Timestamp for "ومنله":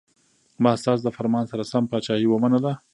2.29-2.73